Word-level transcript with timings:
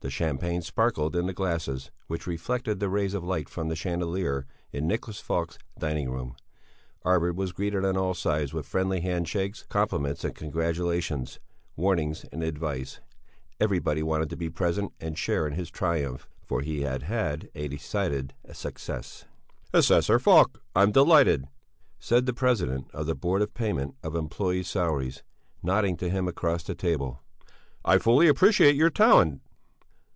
The 0.00 0.10
champagne 0.10 0.62
sparkled 0.62 1.16
in 1.16 1.26
the 1.26 1.32
glasses 1.32 1.90
which 2.06 2.28
reflected 2.28 2.78
the 2.78 2.88
rays 2.88 3.12
of 3.12 3.24
light 3.24 3.48
from 3.48 3.66
the 3.66 3.74
chandelier 3.74 4.46
in 4.70 4.86
Nicholas 4.86 5.18
Falk's 5.18 5.58
dining 5.80 6.08
room. 6.08 6.36
Arvid 7.04 7.36
was 7.36 7.50
greeted 7.50 7.84
on 7.84 7.96
all 7.96 8.14
sides 8.14 8.54
with 8.54 8.68
friendly 8.68 9.00
hand 9.00 9.26
shakes, 9.28 9.66
compliments 9.68 10.22
and 10.22 10.36
congratulations, 10.36 11.40
warnings 11.74 12.24
and 12.30 12.44
advice; 12.44 13.00
everybody 13.58 14.00
wanted 14.00 14.30
to 14.30 14.36
be 14.36 14.48
present 14.48 14.92
and 15.00 15.18
share 15.18 15.44
in 15.44 15.54
his 15.54 15.72
triumph, 15.72 16.28
for 16.40 16.60
he 16.60 16.82
had 16.82 17.02
had 17.02 17.48
a 17.56 17.66
decided 17.66 18.32
success. 18.52 19.24
"Assessor 19.74 20.20
Falk! 20.20 20.62
I'm 20.76 20.92
delighted!" 20.92 21.48
said 21.98 22.26
the 22.26 22.32
President 22.32 22.88
of 22.92 23.06
the 23.06 23.16
Board 23.16 23.42
of 23.42 23.54
Payment 23.54 23.96
of 24.04 24.12
Employés' 24.12 24.66
Salaries, 24.66 25.24
nodding 25.64 25.96
to 25.96 26.08
him 26.08 26.28
across 26.28 26.62
the 26.62 26.76
table. 26.76 27.24
"I 27.84 27.98
fully 27.98 28.28
appreciate 28.28 28.76
your 28.76 28.90
talent." 28.90 29.40